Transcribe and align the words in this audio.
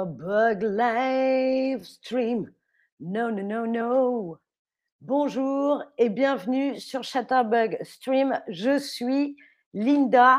Chatterbug 0.00 0.62
live 0.62 1.84
stream. 1.84 2.50
No, 3.00 3.30
no, 3.30 3.42
no, 3.42 3.66
no. 3.66 4.38
Bonjour 5.02 5.82
et 5.98 6.08
bienvenue 6.08 6.80
sur 6.80 7.02
Chatterbug 7.02 7.76
Stream. 7.82 8.40
Je 8.48 8.78
suis 8.78 9.36
Linda 9.74 10.38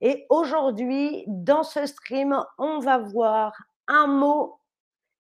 et 0.00 0.24
aujourd'hui, 0.30 1.24
dans 1.26 1.64
ce 1.64 1.84
stream, 1.84 2.34
on 2.56 2.78
va 2.78 2.96
voir 2.96 3.52
un 3.88 4.06
mot 4.06 4.58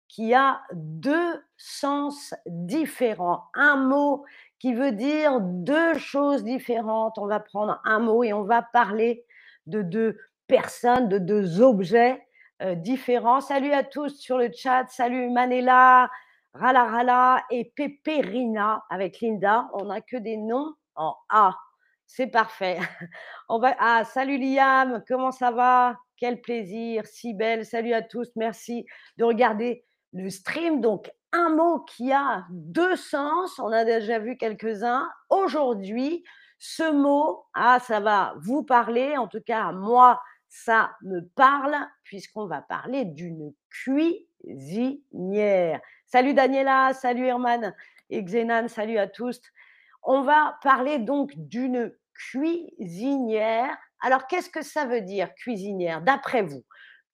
qui 0.07 0.35
a 0.35 0.61
deux 0.73 1.41
sens 1.57 2.35
différents. 2.45 3.45
Un 3.55 3.77
mot 3.77 4.25
qui 4.59 4.75
veut 4.75 4.91
dire 4.91 5.39
deux 5.41 5.97
choses 5.97 6.43
différentes. 6.43 7.17
On 7.17 7.25
va 7.25 7.39
prendre 7.39 7.81
un 7.83 7.97
mot 7.97 8.23
et 8.23 8.31
on 8.31 8.43
va 8.43 8.61
parler 8.61 9.25
de 9.65 9.81
deux 9.81 10.19
personnes, 10.47 11.09
de 11.09 11.17
deux 11.17 11.61
objets 11.61 12.23
euh, 12.61 12.75
différents. 12.75 13.41
Salut 13.41 13.71
à 13.71 13.83
tous 13.83 14.19
sur 14.19 14.37
le 14.37 14.51
chat. 14.55 14.85
Salut 14.89 15.29
Manela, 15.31 16.11
Rala 16.53 16.85
Rala 16.85 17.43
et 17.49 17.71
Peperina 17.75 18.83
avec 18.89 19.19
Linda. 19.19 19.69
On 19.73 19.85
n'a 19.85 20.01
que 20.01 20.17
des 20.17 20.37
noms 20.37 20.73
en 20.95 21.15
A. 21.29 21.57
C'est 22.05 22.27
parfait. 22.27 22.77
On 23.49 23.57
va... 23.57 23.75
Ah, 23.79 24.03
salut 24.03 24.37
Liam, 24.37 25.03
comment 25.07 25.31
ça 25.31 25.51
va? 25.51 25.97
Quel 26.17 26.41
plaisir, 26.41 27.05
si 27.07 27.33
belle. 27.33 27.65
Salut 27.65 27.93
à 27.93 28.01
tous, 28.01 28.29
merci 28.35 28.85
de 29.17 29.23
regarder 29.23 29.83
le 30.13 30.29
stream. 30.29 30.81
Donc, 30.81 31.11
un 31.31 31.49
mot 31.49 31.79
qui 31.79 32.11
a 32.11 32.45
deux 32.51 32.95
sens, 32.95 33.57
on 33.57 33.71
a 33.71 33.85
déjà 33.85 34.19
vu 34.19 34.37
quelques-uns. 34.37 35.09
Aujourd'hui, 35.29 36.23
ce 36.59 36.91
mot, 36.91 37.45
ah, 37.55 37.79
ça 37.79 37.99
va 37.99 38.35
vous 38.37 38.61
parler, 38.61 39.17
en 39.17 39.27
tout 39.27 39.41
cas, 39.41 39.71
moi, 39.71 40.21
ça 40.51 40.91
me 41.01 41.21
parle 41.21 41.75
puisqu'on 42.03 42.45
va 42.45 42.61
parler 42.61 43.05
d'une 43.05 43.53
cuisinière. 43.69 44.19
Salut 46.05 46.33
Daniela, 46.33 46.93
salut 46.93 47.25
Herman 47.25 47.73
et 48.09 48.21
Xenan, 48.21 48.67
salut 48.67 48.97
à 48.97 49.07
tous. 49.07 49.41
On 50.03 50.23
va 50.23 50.59
parler 50.61 50.99
donc 50.99 51.31
d'une 51.37 51.93
cuisinière. 52.13 53.77
Alors, 54.01 54.27
qu'est-ce 54.27 54.49
que 54.49 54.61
ça 54.61 54.85
veut 54.85 54.99
dire, 54.99 55.33
cuisinière, 55.35 56.01
d'après 56.01 56.41
vous? 56.41 56.65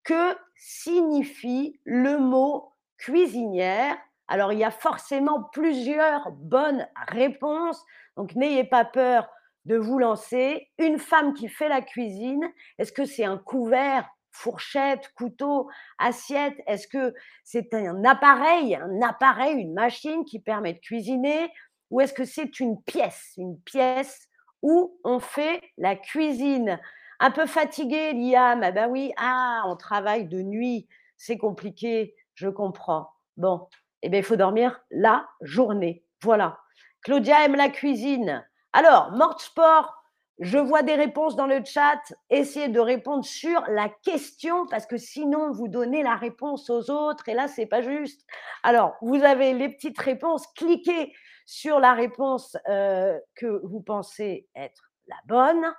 Que 0.04 0.36
signifie 0.56 1.80
le 1.86 2.18
mot 2.18 2.74
cuisinière? 2.98 3.96
Alors, 4.28 4.52
il 4.52 4.58
y 4.58 4.64
a 4.64 4.72
forcément 4.72 5.44
plusieurs 5.44 6.32
bonnes 6.32 6.88
réponses, 7.08 7.86
donc 8.16 8.34
n'ayez 8.34 8.64
pas 8.64 8.84
peur 8.84 9.30
de 9.68 9.78
vous 9.78 10.00
lancer. 10.00 10.70
Une 10.80 10.98
femme 10.98 11.34
qui 11.34 11.50
fait 11.50 11.70
la 11.70 11.82
cuisine, 11.82 12.50
est-ce 12.80 12.94
que 12.94 13.06
c'est 13.06 13.26
un 13.26 13.38
couvert, 13.38 14.10
fourchette, 14.32 15.12
couteau, 15.16 15.70
assiette? 16.00 16.56
Est-ce 16.68 16.88
que 16.88 17.14
c'est 17.44 17.74
un 17.74 18.04
appareil, 18.06 18.76
un 18.76 19.02
appareil, 19.02 19.60
une 19.60 19.74
machine 19.74 20.24
qui 20.26 20.40
permet 20.40 20.74
de 20.74 20.80
cuisiner? 20.80 21.52
Ou 21.92 22.02
est-ce 22.02 22.14
que 22.14 22.26
c'est 22.26 22.60
une 22.60 22.82
pièce, 22.82 23.34
une 23.38 23.60
pièce 23.60 24.28
où 24.62 24.98
on 25.04 25.20
fait 25.20 25.62
la 25.78 25.96
cuisine? 25.96 26.80
Un 27.20 27.32
peu 27.32 27.46
fatigué, 27.46 28.14
Liam? 28.14 28.64
Ah 28.64 28.72
ben 28.72 28.90
oui, 28.90 29.12
ah, 29.18 29.64
on 29.68 29.76
travaille 29.76 30.28
de 30.28 30.42
nuit, 30.42 30.88
c'est 31.18 31.38
compliqué, 31.38 32.16
je 32.36 32.48
comprends. 32.48 33.10
Bon, 33.36 33.68
eh 34.02 34.10
bien, 34.10 34.20
il 34.20 34.26
faut 34.26 34.36
dormir 34.38 34.80
la 34.92 35.28
journée. 35.42 36.06
Voilà. 36.22 36.58
Claudia 37.02 37.46
aime 37.46 37.56
la 37.56 37.70
cuisine. 37.70 38.46
Alors, 38.78 39.10
Mort 39.10 39.42
Sport, 39.42 40.04
je 40.38 40.60
vois 40.60 40.84
des 40.84 40.94
réponses 40.94 41.36
dans 41.36 41.48
le 41.48 41.66
chat. 41.66 42.00
Essayez 42.30 42.68
de 42.68 42.80
répondre 42.80 43.26
sur 43.26 43.60
la 43.70 43.90
question 44.04 44.68
parce 44.68 44.86
que 44.86 44.98
sinon, 44.98 45.52
vous 45.52 45.68
donnez 45.68 46.04
la 46.04 46.16
réponse 46.16 46.70
aux 46.70 46.92
autres 46.92 47.28
et 47.28 47.34
là, 47.34 47.48
c'est 47.48 47.66
pas 47.66 47.82
juste. 47.82 48.24
Alors, 48.62 48.94
vous 49.02 49.24
avez 49.24 49.54
les 49.54 49.70
petites 49.70 50.00
réponses. 50.00 50.46
Cliquez 50.56 51.12
sur 51.48 51.80
la 51.80 51.94
réponse 51.94 52.56
euh, 52.70 53.20
que 53.34 53.62
vous 53.64 53.82
pensez 53.82 54.48
être 54.56 54.92
la 55.08 55.18
bonne 55.26 55.74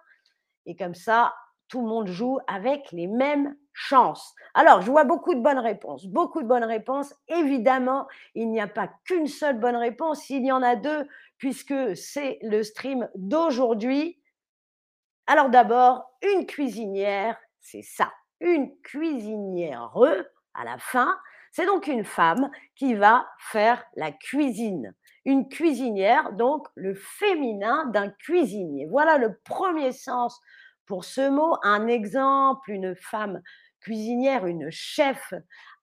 et 0.66 0.74
comme 0.74 0.96
ça, 0.96 1.32
tout 1.68 1.80
le 1.82 1.86
monde 1.86 2.08
joue 2.08 2.38
avec 2.46 2.90
les 2.92 3.06
mêmes 3.06 3.56
chances. 3.72 4.34
Alors, 4.54 4.80
je 4.80 4.90
vois 4.90 5.04
beaucoup 5.04 5.34
de 5.34 5.40
bonnes 5.40 5.58
réponses, 5.58 6.06
beaucoup 6.06 6.42
de 6.42 6.48
bonnes 6.48 6.64
réponses. 6.64 7.14
Évidemment, 7.28 8.06
il 8.34 8.50
n'y 8.50 8.60
a 8.60 8.66
pas 8.66 8.90
qu'une 9.04 9.26
seule 9.26 9.58
bonne 9.58 9.76
réponse. 9.76 10.28
Il 10.30 10.44
y 10.44 10.52
en 10.52 10.62
a 10.62 10.76
deux 10.76 11.06
puisque 11.38 11.96
c'est 11.96 12.38
le 12.42 12.62
stream 12.62 13.08
d'aujourd'hui. 13.14 14.20
Alors 15.26 15.50
d'abord, 15.50 16.10
une 16.22 16.46
cuisinière, 16.46 17.36
c'est 17.60 17.82
ça, 17.82 18.12
une 18.40 18.74
cuisinière 18.82 19.92
à 20.54 20.64
la 20.64 20.78
fin. 20.78 21.16
C'est 21.52 21.66
donc 21.66 21.86
une 21.86 22.04
femme 22.04 22.50
qui 22.74 22.94
va 22.94 23.28
faire 23.38 23.84
la 23.94 24.10
cuisine. 24.12 24.94
Une 25.24 25.48
cuisinière, 25.48 26.32
donc 26.32 26.66
le 26.74 26.94
féminin 26.94 27.86
d'un 27.86 28.10
cuisinier. 28.10 28.86
Voilà 28.86 29.18
le 29.18 29.38
premier 29.44 29.92
sens 29.92 30.40
pour 30.88 31.04
ce 31.04 31.28
mot. 31.28 31.56
Un 31.62 31.86
exemple, 31.86 32.70
une 32.70 32.96
femme 32.96 33.40
cuisinière, 33.80 34.46
une 34.46 34.70
chef, 34.70 35.32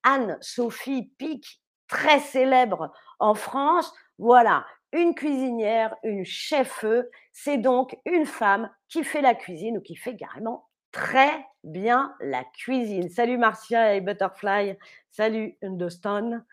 Anne-Sophie 0.04 1.14
Pic, 1.18 1.62
très 1.88 2.20
célèbre 2.20 2.92
en 3.20 3.36
France. 3.36 3.94
Voilà, 4.18 4.66
une 4.92 5.16
cuisinière, 5.16 5.96
une 6.04 6.26
chef 6.26 6.86
c'est 7.32 7.58
donc 7.58 7.98
une 8.06 8.26
femme 8.26 8.70
qui 8.88 9.04
fait 9.04 9.22
la 9.22 9.36
cuisine 9.36 9.78
ou 9.78 9.82
qui 9.82 9.96
fait 9.96 10.16
carrément 10.16 10.68
très 10.92 11.46
bien 11.64 12.16
la 12.22 12.44
cuisine. 12.58 13.10
Salut 13.10 13.38
Marcia 13.38 13.96
et 13.96 14.02
Butterfly, 14.02 14.78
salut 15.12 15.58
Understone. 15.62 16.46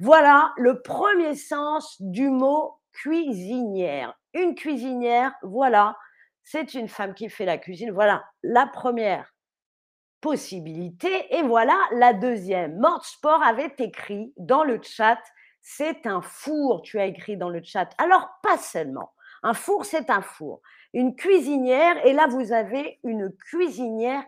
Voilà 0.00 0.52
le 0.56 0.80
premier 0.80 1.34
sens 1.34 1.96
du 2.00 2.30
mot 2.30 2.78
cuisinière. 2.92 4.18
Une 4.32 4.54
cuisinière, 4.54 5.34
voilà, 5.42 5.98
c'est 6.44 6.74
une 6.74 6.88
femme 6.88 7.14
qui 7.14 7.28
fait 7.28 7.44
la 7.44 7.58
cuisine. 7.58 7.90
Voilà 7.90 8.24
la 8.42 8.66
première 8.66 9.32
possibilité. 10.20 11.34
Et 11.34 11.42
voilà 11.42 11.78
la 11.92 12.12
deuxième. 12.12 12.78
Mort 12.78 13.04
Sport 13.04 13.42
avait 13.42 13.74
écrit 13.78 14.32
dans 14.36 14.64
le 14.64 14.80
chat 14.82 15.18
c'est 15.62 16.06
un 16.06 16.20
four, 16.20 16.82
tu 16.82 16.98
as 16.98 17.06
écrit 17.06 17.36
dans 17.36 17.48
le 17.48 17.62
chat. 17.62 17.88
Alors, 17.98 18.28
pas 18.42 18.58
seulement. 18.58 19.12
Un 19.44 19.54
four, 19.54 19.84
c'est 19.84 20.10
un 20.10 20.20
four. 20.20 20.60
Une 20.92 21.14
cuisinière, 21.14 22.04
et 22.04 22.12
là, 22.12 22.26
vous 22.26 22.52
avez 22.52 22.98
une 23.04 23.32
cuisinière 23.32 24.24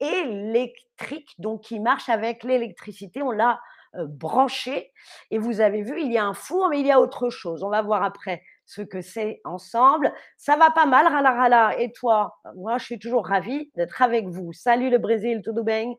électrique, 0.00 1.34
donc 1.38 1.62
qui 1.62 1.78
marche 1.78 2.08
avec 2.08 2.42
l'électricité. 2.42 3.22
On 3.22 3.30
l'a 3.30 3.60
euh, 3.94 4.06
branchée. 4.06 4.92
Et 5.30 5.38
vous 5.38 5.60
avez 5.60 5.82
vu, 5.82 6.00
il 6.00 6.12
y 6.12 6.18
a 6.18 6.24
un 6.24 6.34
four, 6.34 6.68
mais 6.68 6.80
il 6.80 6.86
y 6.86 6.92
a 6.92 7.00
autre 7.00 7.30
chose. 7.30 7.62
On 7.62 7.70
va 7.70 7.82
voir 7.82 8.02
après 8.02 8.42
ce 8.66 8.82
que 8.82 9.00
c'est 9.00 9.40
ensemble. 9.44 10.12
Ça 10.36 10.56
va 10.56 10.70
pas 10.70 10.86
mal, 10.86 11.06
rala 11.06 11.30
rala. 11.32 11.80
Et 11.80 11.92
toi? 11.92 12.38
Moi, 12.56 12.78
je 12.78 12.84
suis 12.84 12.98
toujours 12.98 13.26
ravie 13.26 13.70
d'être 13.76 14.02
avec 14.02 14.28
vous. 14.28 14.52
Salut 14.52 14.90
le 14.90 14.98
Brésil, 14.98 15.42
tout 15.44 15.54
bien 15.62 15.94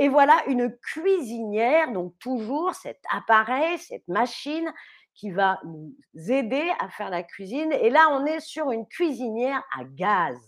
et 0.00 0.08
voilà 0.08 0.42
une 0.46 0.74
cuisinière, 0.78 1.92
donc 1.92 2.18
toujours 2.18 2.74
cet 2.74 3.02
appareil, 3.12 3.76
cette 3.76 4.08
machine 4.08 4.72
qui 5.14 5.30
va 5.30 5.60
nous 5.62 5.94
aider 6.14 6.72
à 6.78 6.88
faire 6.88 7.10
la 7.10 7.22
cuisine. 7.22 7.70
Et 7.72 7.90
là, 7.90 8.08
on 8.12 8.24
est 8.24 8.40
sur 8.40 8.70
une 8.70 8.86
cuisinière 8.88 9.62
à 9.78 9.84
gaz. 9.84 10.38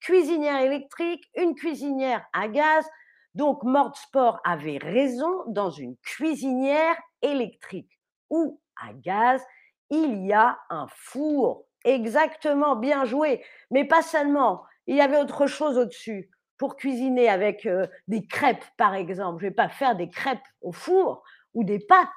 Cuisinière 0.00 0.62
électrique, 0.62 1.22
une 1.36 1.54
cuisinière 1.54 2.24
à 2.32 2.48
gaz. 2.48 2.88
Donc, 3.34 3.64
Mort 3.64 3.96
Sport 3.96 4.40
avait 4.44 4.78
raison, 4.78 5.44
dans 5.48 5.70
une 5.70 5.96
cuisinière 5.98 6.96
électrique 7.22 7.98
ou 8.30 8.60
à 8.80 8.92
gaz, 8.92 9.42
il 9.90 10.26
y 10.26 10.32
a 10.32 10.58
un 10.70 10.86
four. 10.88 11.66
Exactement, 11.84 12.76
bien 12.76 13.04
joué. 13.04 13.44
Mais 13.70 13.84
pas 13.84 14.02
seulement, 14.02 14.62
il 14.86 14.96
y 14.96 15.00
avait 15.00 15.18
autre 15.18 15.46
chose 15.46 15.78
au-dessus 15.78 16.30
pour 16.58 16.76
cuisiner 16.76 17.28
avec 17.28 17.68
des 18.08 18.26
crêpes, 18.26 18.64
par 18.76 18.94
exemple. 18.94 19.40
Je 19.40 19.46
ne 19.46 19.50
vais 19.50 19.54
pas 19.54 19.68
faire 19.68 19.96
des 19.96 20.08
crêpes 20.08 20.46
au 20.62 20.72
four 20.72 21.22
ou 21.52 21.64
des 21.64 21.80
pâtes. 21.80 22.08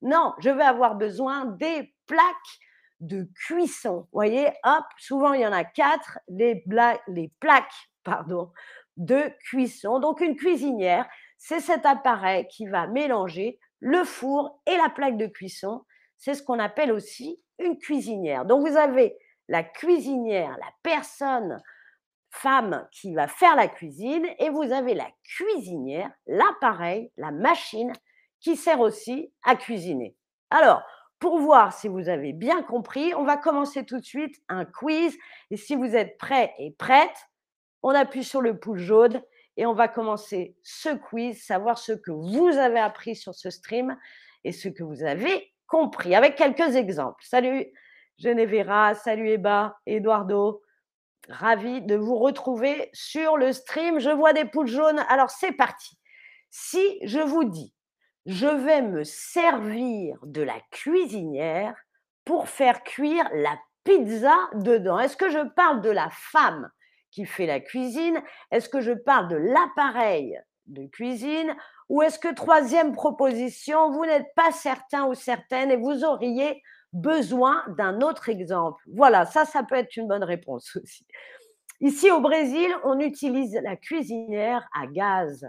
Non, 0.00 0.32
je 0.40 0.50
vais 0.50 0.64
avoir 0.64 0.96
besoin 0.96 1.44
des 1.44 1.94
plaques 2.06 2.58
de 3.00 3.28
cuisson. 3.34 4.00
Vous 4.00 4.08
voyez, 4.12 4.50
souvent 4.98 5.34
il 5.34 5.42
y 5.42 5.46
en 5.46 5.52
a 5.52 5.64
quatre, 5.64 6.18
les 6.28 6.64
plaques 7.40 7.90
pardon, 8.04 8.52
de 8.96 9.32
cuisson. 9.40 9.98
Donc 9.98 10.20
une 10.20 10.36
cuisinière, 10.36 11.08
c'est 11.38 11.60
cet 11.60 11.86
appareil 11.86 12.46
qui 12.48 12.66
va 12.66 12.86
mélanger 12.86 13.58
le 13.80 14.04
four 14.04 14.60
et 14.66 14.76
la 14.76 14.88
plaque 14.88 15.16
de 15.16 15.26
cuisson. 15.26 15.82
C'est 16.18 16.34
ce 16.34 16.42
qu'on 16.42 16.58
appelle 16.58 16.92
aussi 16.92 17.42
une 17.58 17.78
cuisinière. 17.78 18.44
Donc 18.44 18.66
vous 18.66 18.76
avez 18.76 19.16
la 19.48 19.62
cuisinière, 19.62 20.56
la 20.60 20.72
personne 20.82 21.60
femme 22.30 22.86
qui 22.92 23.14
va 23.14 23.28
faire 23.28 23.56
la 23.56 23.68
cuisine 23.68 24.26
et 24.38 24.48
vous 24.50 24.72
avez 24.72 24.94
la 24.94 25.08
cuisinière, 25.24 26.10
l'appareil, 26.26 27.10
la 27.16 27.30
machine 27.30 27.92
qui 28.40 28.56
sert 28.56 28.80
aussi 28.80 29.32
à 29.44 29.56
cuisiner. 29.56 30.16
Alors, 30.50 30.82
pour 31.18 31.38
voir 31.38 31.72
si 31.72 31.86
vous 31.86 32.08
avez 32.08 32.32
bien 32.32 32.62
compris, 32.62 33.14
on 33.14 33.24
va 33.24 33.36
commencer 33.36 33.84
tout 33.84 33.98
de 33.98 34.04
suite 34.04 34.34
un 34.48 34.64
quiz. 34.64 35.16
Et 35.50 35.56
si 35.56 35.76
vous 35.76 35.94
êtes 35.94 36.18
prêts 36.18 36.52
et 36.58 36.72
prêtes, 36.72 37.28
on 37.82 37.90
appuie 37.90 38.24
sur 38.24 38.40
le 38.40 38.58
pouce 38.58 38.80
jaune 38.80 39.22
et 39.56 39.66
on 39.66 39.74
va 39.74 39.88
commencer 39.88 40.56
ce 40.62 40.90
quiz, 40.90 41.42
savoir 41.42 41.78
ce 41.78 41.92
que 41.92 42.10
vous 42.10 42.48
avez 42.58 42.78
appris 42.78 43.16
sur 43.16 43.34
ce 43.34 43.50
stream 43.50 43.96
et 44.44 44.52
ce 44.52 44.68
que 44.68 44.82
vous 44.82 45.02
avez 45.02 45.52
compris, 45.66 46.14
avec 46.14 46.36
quelques 46.36 46.76
exemples. 46.76 47.22
Salut 47.24 47.66
Genevera, 48.18 48.94
salut 48.94 49.30
Eba, 49.30 49.78
Eduardo, 49.86 50.62
ravi 51.28 51.82
de 51.82 51.96
vous 51.96 52.16
retrouver 52.16 52.90
sur 52.92 53.36
le 53.36 53.52
stream. 53.52 53.98
Je 53.98 54.10
vois 54.10 54.32
des 54.32 54.44
poules 54.44 54.68
jaunes, 54.68 55.04
alors 55.08 55.30
c'est 55.30 55.52
parti. 55.52 55.98
Si 56.50 56.98
je 57.02 57.20
vous 57.20 57.44
dis, 57.44 57.74
je 58.26 58.46
vais 58.46 58.82
me 58.82 59.04
servir 59.04 60.18
de 60.22 60.42
la 60.42 60.60
cuisinière 60.70 61.74
pour 62.24 62.48
faire 62.48 62.82
cuire 62.84 63.28
la 63.32 63.58
pizza 63.84 64.36
dedans. 64.54 64.98
Est-ce 64.98 65.16
que 65.16 65.30
je 65.30 65.48
parle 65.54 65.80
de 65.80 65.90
la 65.90 66.08
femme? 66.10 66.70
Qui 67.12 67.26
fait 67.26 67.46
la 67.46 67.60
cuisine 67.60 68.20
Est-ce 68.50 68.68
que 68.68 68.80
je 68.80 68.92
parle 68.92 69.28
de 69.28 69.36
l'appareil 69.36 70.40
de 70.66 70.86
cuisine 70.86 71.54
Ou 71.88 72.02
est-ce 72.02 72.18
que 72.18 72.34
troisième 72.34 72.92
proposition, 72.92 73.90
vous 73.90 74.04
n'êtes 74.04 74.34
pas 74.34 74.50
certain 74.50 75.06
ou 75.06 75.14
certaine 75.14 75.70
et 75.70 75.76
vous 75.76 76.04
auriez 76.04 76.62
besoin 76.92 77.62
d'un 77.76 78.00
autre 78.00 78.28
exemple? 78.28 78.82
Voilà, 78.92 79.26
ça, 79.26 79.44
ça 79.44 79.62
peut 79.62 79.76
être 79.76 79.96
une 79.96 80.08
bonne 80.08 80.24
réponse 80.24 80.76
aussi. 80.82 81.06
Ici 81.80 82.10
au 82.10 82.20
Brésil, 82.20 82.70
on 82.84 82.98
utilise 83.00 83.58
la 83.62 83.76
cuisinière 83.76 84.68
à 84.74 84.86
gaz. 84.86 85.48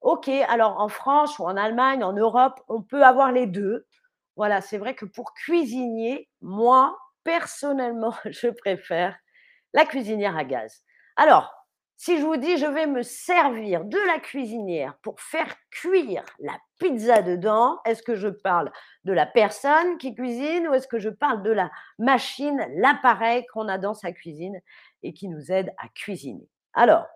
Ok, 0.00 0.28
alors 0.28 0.80
en 0.80 0.88
France 0.88 1.38
ou 1.38 1.44
en 1.44 1.56
Allemagne, 1.56 2.04
en 2.04 2.12
Europe, 2.12 2.60
on 2.68 2.82
peut 2.82 3.02
avoir 3.02 3.32
les 3.32 3.46
deux. 3.46 3.86
Voilà, 4.36 4.60
c'est 4.60 4.78
vrai 4.78 4.94
que 4.94 5.04
pour 5.04 5.32
cuisiner, 5.34 6.28
moi, 6.42 6.96
personnellement, 7.24 8.14
je 8.26 8.48
préfère 8.48 9.16
la 9.72 9.84
cuisinière 9.84 10.36
à 10.36 10.44
gaz. 10.44 10.84
Alors, 11.16 11.54
si 11.96 12.18
je 12.18 12.24
vous 12.24 12.36
dis 12.36 12.58
je 12.58 12.66
vais 12.66 12.86
me 12.86 13.02
servir 13.02 13.84
de 13.84 13.98
la 14.06 14.18
cuisinière 14.18 14.96
pour 15.02 15.20
faire 15.20 15.54
cuire 15.70 16.24
la 16.40 16.56
pizza 16.78 17.22
dedans, 17.22 17.78
est-ce 17.84 18.02
que 18.02 18.16
je 18.16 18.28
parle 18.28 18.70
de 19.04 19.12
la 19.12 19.26
personne 19.26 19.96
qui 19.98 20.14
cuisine 20.14 20.68
ou 20.68 20.74
est-ce 20.74 20.88
que 20.88 20.98
je 20.98 21.08
parle 21.08 21.42
de 21.42 21.52
la 21.52 21.70
machine, 21.98 22.66
l'appareil 22.76 23.46
qu'on 23.52 23.68
a 23.68 23.78
dans 23.78 23.94
sa 23.94 24.12
cuisine 24.12 24.60
et 25.02 25.14
qui 25.14 25.28
nous 25.28 25.52
aide 25.52 25.72
à 25.78 25.88
cuisiner? 25.88 26.48
Alors, 26.72 27.06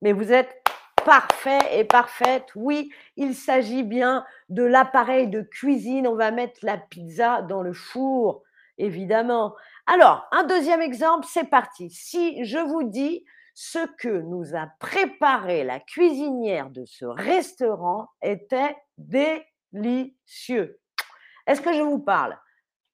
mais 0.00 0.12
vous 0.12 0.32
êtes 0.32 0.62
parfait 1.04 1.78
et 1.78 1.84
parfaite. 1.84 2.46
Oui, 2.54 2.92
il 3.16 3.34
s'agit 3.34 3.82
bien 3.82 4.24
de 4.48 4.62
l'appareil 4.62 5.28
de 5.28 5.42
cuisine. 5.42 6.06
On 6.06 6.14
va 6.14 6.30
mettre 6.30 6.60
la 6.62 6.76
pizza 6.76 7.42
dans 7.42 7.62
le 7.62 7.72
four, 7.72 8.42
évidemment. 8.78 9.54
Alors, 9.90 10.26
un 10.32 10.44
deuxième 10.44 10.82
exemple, 10.82 11.26
c'est 11.26 11.48
parti. 11.48 11.88
Si 11.88 12.44
je 12.44 12.58
vous 12.58 12.82
dis 12.82 13.24
ce 13.54 13.78
que 13.96 14.20
nous 14.20 14.54
a 14.54 14.68
préparé 14.80 15.64
la 15.64 15.80
cuisinière 15.80 16.68
de 16.68 16.84
ce 16.84 17.06
restaurant 17.06 18.10
était 18.20 18.76
délicieux. 18.98 20.78
Est-ce 21.46 21.62
que 21.62 21.72
je 21.72 21.80
vous 21.80 22.00
parle 22.00 22.38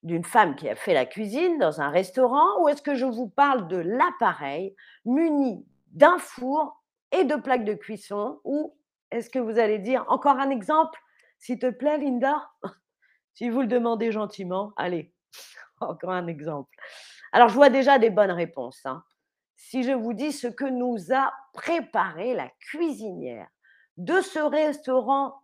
d'une 0.05 0.23
femme 0.23 0.55
qui 0.55 0.69
a 0.69 0.77
fait 0.77 0.95
la 0.95 1.05
cuisine 1.05 1.59
dans 1.59 1.81
un 1.81 1.91
restaurant 1.91 2.63
ou 2.63 2.69
est-ce 2.69 2.81
que 2.81 2.95
je 2.95 3.07
vous 3.07 3.29
parle 3.29 3.67
de 3.67 3.79
l'appareil 3.79 4.77
muni 5.05 5.67
d'un 5.89 6.19
four 6.19 6.81
et 7.11 7.25
de 7.25 7.35
plaques 7.35 7.65
de 7.65 7.75
cuisson 7.75 8.39
ou 8.45 8.79
est-ce 9.11 9.31
que 9.31 9.41
vous 9.41 9.59
allez 9.59 9.81
dire 9.81 10.05
encore 10.07 10.39
un 10.39 10.51
exemple? 10.51 11.01
S'il 11.41 11.59
te 11.59 11.71
plaît, 11.71 11.99
Linda 11.99 12.51
Si 13.35 13.51
vous 13.51 13.63
le 13.63 13.67
demandez 13.67 14.13
gentiment, 14.13 14.73
allez, 14.77 15.13
encore 15.89 16.11
un 16.13 16.27
exemple. 16.27 16.75
Alors, 17.33 17.49
je 17.49 17.55
vois 17.55 17.71
déjà 17.71 17.99
des 17.99 18.11
bonnes 18.11 18.31
réponses. 18.31 18.81
Hein 18.85 19.03
si 19.57 19.83
je 19.83 19.93
vous 19.93 20.13
dis 20.13 20.33
ce 20.33 20.47
que 20.47 20.65
nous 20.65 21.13
a 21.13 21.33
préparé 21.53 22.35
la 22.35 22.49
cuisinière 22.61 23.49
de 23.97 24.21
ce 24.21 24.39
restaurant, 24.39 25.35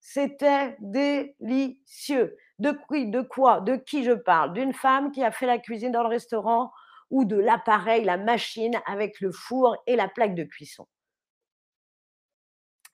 c'était 0.00 0.76
délicieux. 0.80 2.36
De, 2.58 2.70
de 3.10 3.20
quoi 3.20 3.60
De 3.60 3.76
qui 3.76 4.04
je 4.04 4.12
parle? 4.12 4.54
D'une 4.54 4.72
femme 4.72 5.10
qui 5.10 5.22
a 5.22 5.30
fait 5.30 5.46
la 5.46 5.58
cuisine 5.58 5.92
dans 5.92 6.02
le 6.02 6.08
restaurant 6.08 6.72
ou 7.10 7.24
de 7.24 7.36
l'appareil, 7.36 8.04
la 8.04 8.16
machine 8.16 8.80
avec 8.86 9.20
le 9.20 9.30
four 9.30 9.76
et 9.86 9.96
la 9.96 10.08
plaque 10.08 10.34
de 10.34 10.44
cuisson? 10.44 10.86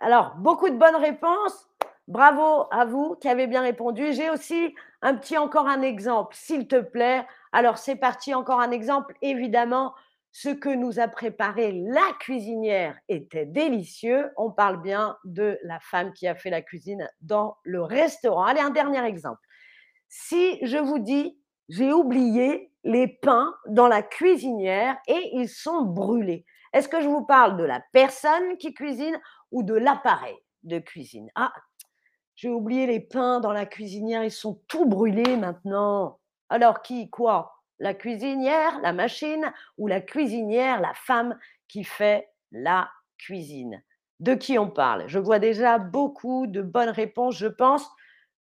Alors, 0.00 0.34
beaucoup 0.36 0.68
de 0.68 0.76
bonnes 0.76 0.96
réponses. 0.96 1.68
Bravo 2.08 2.66
à 2.70 2.84
vous 2.84 3.16
qui 3.20 3.28
avez 3.28 3.46
bien 3.46 3.62
répondu. 3.62 4.12
J'ai 4.12 4.30
aussi 4.30 4.74
un 5.02 5.14
petit 5.14 5.38
encore 5.38 5.68
un 5.68 5.82
exemple, 5.82 6.34
s'il 6.36 6.66
te 6.66 6.80
plaît. 6.80 7.26
Alors, 7.52 7.78
c'est 7.78 7.96
parti, 7.96 8.34
encore 8.34 8.60
un 8.60 8.70
exemple. 8.70 9.14
Évidemment, 9.22 9.94
ce 10.32 10.48
que 10.48 10.70
nous 10.70 10.98
a 10.98 11.08
préparé 11.08 11.72
la 11.72 12.12
cuisinière 12.18 12.98
était 13.08 13.46
délicieux. 13.46 14.30
On 14.36 14.50
parle 14.50 14.80
bien 14.80 15.16
de 15.24 15.58
la 15.62 15.78
femme 15.78 16.12
qui 16.14 16.26
a 16.26 16.34
fait 16.34 16.50
la 16.50 16.62
cuisine 16.62 17.08
dans 17.20 17.56
le 17.64 17.82
restaurant. 17.82 18.44
Allez, 18.44 18.60
un 18.60 18.70
dernier 18.70 19.04
exemple. 19.04 19.40
Si 20.08 20.58
je 20.62 20.78
vous 20.78 20.98
dis, 20.98 21.38
j'ai 21.68 21.92
oublié 21.92 22.72
les 22.84 23.08
pains 23.08 23.54
dans 23.68 23.88
la 23.88 24.02
cuisinière 24.02 24.96
et 25.06 25.30
ils 25.34 25.48
sont 25.48 25.82
brûlés. 25.82 26.44
Est-ce 26.72 26.88
que 26.88 27.00
je 27.00 27.08
vous 27.08 27.24
parle 27.24 27.56
de 27.56 27.64
la 27.64 27.82
personne 27.92 28.56
qui 28.58 28.74
cuisine 28.74 29.20
ou 29.50 29.62
de 29.62 29.74
l'appareil 29.74 30.36
de 30.62 30.78
cuisine? 30.78 31.30
Ah, 31.34 31.52
j'ai 32.42 32.48
oublié 32.48 32.88
les 32.88 32.98
pains 32.98 33.38
dans 33.38 33.52
la 33.52 33.66
cuisinière, 33.66 34.24
ils 34.24 34.32
sont 34.32 34.60
tout 34.66 34.84
brûlés 34.84 35.36
maintenant. 35.36 36.18
Alors 36.48 36.82
qui, 36.82 37.08
quoi? 37.08 37.54
La 37.78 37.94
cuisinière, 37.94 38.80
la 38.80 38.92
machine, 38.92 39.52
ou 39.78 39.86
la 39.86 40.00
cuisinière, 40.00 40.80
la 40.80 40.92
femme 40.92 41.38
qui 41.68 41.84
fait 41.84 42.28
la 42.50 42.90
cuisine? 43.16 43.80
De 44.18 44.34
qui 44.34 44.58
on 44.58 44.68
parle? 44.68 45.04
Je 45.06 45.20
vois 45.20 45.38
déjà 45.38 45.78
beaucoup 45.78 46.48
de 46.48 46.62
bonnes 46.62 46.88
réponses. 46.88 47.36
Je 47.36 47.46
pense 47.46 47.88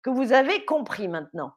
que 0.02 0.10
vous 0.10 0.32
avez 0.32 0.64
compris 0.64 1.08
maintenant. 1.08 1.54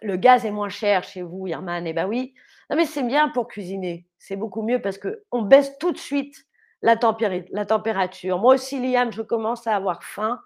Le 0.00 0.16
gaz 0.16 0.46
est 0.46 0.50
moins 0.50 0.70
cher 0.70 1.04
chez 1.04 1.20
vous, 1.20 1.46
Irman. 1.46 1.86
Eh 1.86 1.92
bien 1.92 2.06
oui. 2.06 2.32
Non, 2.70 2.76
mais 2.78 2.86
c'est 2.86 3.02
bien 3.02 3.28
pour 3.28 3.48
cuisiner. 3.48 4.06
C'est 4.18 4.36
beaucoup 4.36 4.62
mieux 4.62 4.80
parce 4.80 4.96
qu'on 4.96 5.42
baisse 5.42 5.76
tout 5.76 5.92
de 5.92 5.98
suite 5.98 6.46
la 6.80 6.96
température. 6.96 8.38
Moi 8.38 8.54
aussi, 8.54 8.80
Liam, 8.80 9.12
je 9.12 9.20
commence 9.20 9.66
à 9.66 9.76
avoir 9.76 10.02
faim, 10.02 10.40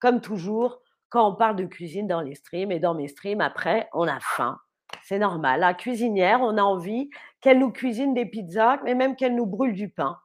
comme 0.00 0.20
toujours, 0.20 0.80
quand 1.08 1.28
on 1.28 1.34
parle 1.34 1.56
de 1.56 1.66
cuisine 1.66 2.06
dans 2.06 2.20
les 2.20 2.34
streams. 2.34 2.72
Et 2.72 2.80
dans 2.80 2.94
mes 2.94 3.08
streams, 3.08 3.40
après, 3.40 3.88
on 3.92 4.08
a 4.08 4.18
faim. 4.20 4.58
C'est 5.04 5.18
normal. 5.18 5.60
La 5.60 5.74
cuisinière, 5.74 6.40
on 6.40 6.56
a 6.56 6.62
envie 6.62 7.10
qu'elle 7.40 7.58
nous 7.58 7.70
cuisine 7.70 8.14
des 8.14 8.26
pizzas, 8.26 8.80
mais 8.84 8.94
même 8.94 9.16
qu'elle 9.16 9.34
nous 9.34 9.46
brûle 9.46 9.74
du 9.74 9.88
pain. 9.88 10.18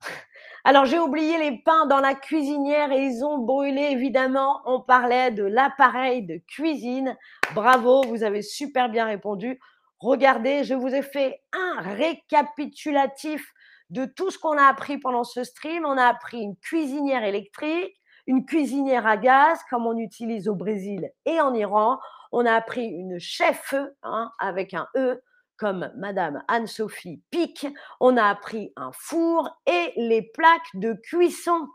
Alors 0.64 0.84
j'ai 0.84 0.98
oublié 0.98 1.38
les 1.38 1.58
pains 1.58 1.86
dans 1.86 1.98
la 1.98 2.14
cuisinière 2.14 2.92
et 2.92 3.04
ils 3.04 3.24
ont 3.24 3.38
brûlé 3.38 3.82
évidemment. 3.82 4.60
On 4.64 4.80
parlait 4.80 5.32
de 5.32 5.42
l'appareil 5.42 6.24
de 6.24 6.36
cuisine. 6.46 7.16
Bravo, 7.54 8.02
vous 8.06 8.22
avez 8.22 8.42
super 8.42 8.88
bien 8.88 9.06
répondu. 9.06 9.58
Regardez, 9.98 10.62
je 10.64 10.74
vous 10.74 10.94
ai 10.94 11.02
fait 11.02 11.42
un 11.52 11.80
récapitulatif 11.80 13.52
de 13.90 14.04
tout 14.04 14.30
ce 14.30 14.38
qu'on 14.38 14.56
a 14.56 14.64
appris 14.64 14.98
pendant 14.98 15.24
ce 15.24 15.42
stream. 15.42 15.84
On 15.84 15.98
a 15.98 16.06
appris 16.06 16.40
une 16.40 16.56
cuisinière 16.56 17.24
électrique, 17.24 17.94
une 18.26 18.44
cuisinière 18.44 19.06
à 19.06 19.16
gaz 19.16 19.58
comme 19.70 19.86
on 19.86 19.96
utilise 19.96 20.48
au 20.48 20.54
Brésil 20.54 21.10
et 21.24 21.40
en 21.40 21.54
Iran. 21.54 21.98
On 22.30 22.46
a 22.46 22.54
appris 22.54 22.86
une 22.86 23.18
chef 23.18 23.74
hein, 24.02 24.30
avec 24.38 24.74
un 24.74 24.86
E 24.96 25.22
comme 25.56 25.92
Madame 25.96 26.42
Anne-Sophie 26.48 27.22
Pic. 27.30 27.66
On 28.00 28.16
a 28.16 28.24
appris 28.24 28.72
un 28.76 28.90
four 28.92 29.50
et 29.66 29.92
les 29.96 30.22
plaques 30.22 30.74
de 30.74 30.94
cuisson. 30.94 31.68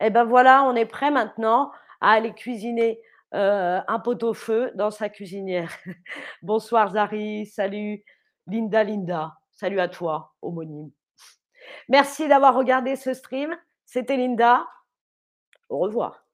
Et 0.00 0.06
eh 0.06 0.10
ben 0.10 0.24
voilà, 0.24 0.64
on 0.64 0.74
est 0.74 0.86
prêt 0.86 1.10
maintenant 1.10 1.70
à 2.00 2.12
aller 2.12 2.34
cuisiner 2.34 3.00
euh, 3.34 3.80
un 3.86 3.98
pot-au-feu 3.98 4.72
dans 4.74 4.90
sa 4.90 5.08
cuisinière. 5.08 5.72
Bonsoir 6.42 6.90
Zari, 6.90 7.46
salut 7.46 8.04
Linda 8.46 8.84
Linda, 8.84 9.34
salut 9.52 9.80
à 9.80 9.88
toi, 9.88 10.34
homonyme. 10.42 10.90
Merci 11.88 12.28
d'avoir 12.28 12.54
regardé 12.54 12.96
ce 12.96 13.14
stream. 13.14 13.56
C'était 13.84 14.16
Linda. 14.16 14.66
Au 15.68 15.78
revoir. 15.78 16.25